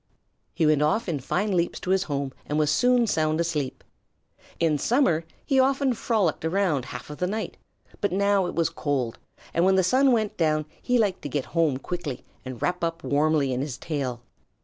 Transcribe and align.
He 0.55 0.65
went 0.65 0.81
off 0.81 1.07
in 1.07 1.19
fine 1.19 1.55
leaps 1.55 1.79
to 1.81 1.91
his 1.91 2.05
home 2.09 2.33
and 2.47 2.57
was 2.57 2.71
soon 2.71 3.05
sound 3.05 3.39
asleep. 3.39 3.83
In 4.59 4.79
summer 4.79 5.25
he 5.45 5.59
often 5.59 5.93
frolicked 5.93 6.43
around 6.43 6.85
half 6.85 7.11
of 7.11 7.19
the 7.19 7.27
night, 7.27 7.55
but 7.99 8.11
now 8.11 8.47
it 8.47 8.55
was 8.55 8.69
cold, 8.71 9.19
and 9.53 9.63
when 9.63 9.75
the 9.75 9.83
sun 9.83 10.11
went 10.11 10.37
down 10.37 10.65
he 10.81 10.97
liked 10.97 11.21
to 11.21 11.29
get 11.29 11.45
home 11.53 11.77
quickly 11.77 12.25
and 12.43 12.63
wrap 12.63 12.83
up 12.83 13.03
warmly 13.03 13.53
in 13.53 13.61
his 13.61 13.77
tail. 13.77 14.23